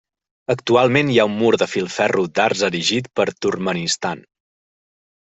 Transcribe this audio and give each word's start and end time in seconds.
Actualment 0.51 1.09
hi 1.11 1.17
ha 1.17 1.25
un 1.29 1.35
mur 1.41 1.51
de 1.61 1.67
filferro 1.73 2.23
d'arç 2.39 2.63
erigit 2.69 3.09
per 3.19 3.27
Turkmenistan. 3.47 4.25